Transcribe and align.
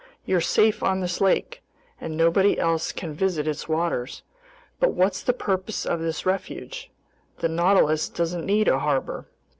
You're 0.25 0.41
safe 0.41 0.81
on 0.81 0.99
this 0.99 1.21
lake, 1.21 1.61
and 1.99 2.17
nobody 2.17 2.57
else 2.57 2.91
can 2.91 3.13
visit 3.13 3.47
its 3.47 3.69
waters. 3.69 4.23
But 4.79 4.93
what's 4.93 5.21
the 5.21 5.31
purpose 5.31 5.85
of 5.85 5.99
this 5.99 6.25
refuge? 6.25 6.89
The 7.37 7.49
Nautilus 7.49 8.09
doesn't 8.09 8.43
need 8.43 8.67
a 8.67 8.79
harbor." 8.79 9.27